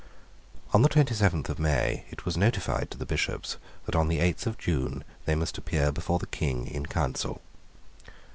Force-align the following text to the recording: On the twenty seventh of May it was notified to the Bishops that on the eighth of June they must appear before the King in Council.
On 0.73 0.81
the 0.81 0.89
twenty 0.89 1.13
seventh 1.13 1.47
of 1.47 1.59
May 1.59 2.05
it 2.09 2.25
was 2.25 2.35
notified 2.35 2.89
to 2.89 2.97
the 2.97 3.05
Bishops 3.05 3.57
that 3.85 3.95
on 3.95 4.07
the 4.07 4.19
eighth 4.19 4.47
of 4.47 4.57
June 4.57 5.03
they 5.25 5.35
must 5.35 5.59
appear 5.59 5.91
before 5.91 6.17
the 6.17 6.25
King 6.25 6.65
in 6.65 6.87
Council. 6.87 7.39